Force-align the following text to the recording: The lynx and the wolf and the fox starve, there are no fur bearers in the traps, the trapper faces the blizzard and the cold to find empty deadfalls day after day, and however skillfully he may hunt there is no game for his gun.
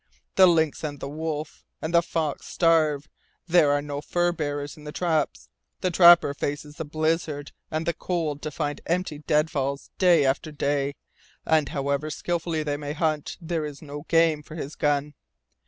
The 0.33 0.47
lynx 0.47 0.83
and 0.83 0.99
the 0.99 1.07
wolf 1.07 1.63
and 1.79 1.93
the 1.93 2.01
fox 2.01 2.47
starve, 2.47 3.07
there 3.45 3.71
are 3.71 3.83
no 3.83 4.01
fur 4.01 4.31
bearers 4.31 4.75
in 4.75 4.83
the 4.83 4.91
traps, 4.91 5.47
the 5.81 5.91
trapper 5.91 6.33
faces 6.33 6.77
the 6.77 6.85
blizzard 6.85 7.51
and 7.69 7.85
the 7.85 7.93
cold 7.93 8.41
to 8.41 8.49
find 8.49 8.81
empty 8.87 9.19
deadfalls 9.19 9.91
day 9.99 10.25
after 10.25 10.51
day, 10.51 10.95
and 11.45 11.69
however 11.69 12.09
skillfully 12.09 12.63
he 12.63 12.77
may 12.77 12.93
hunt 12.93 13.37
there 13.39 13.63
is 13.63 13.83
no 13.83 14.01
game 14.07 14.41
for 14.41 14.55
his 14.55 14.75
gun. 14.75 15.13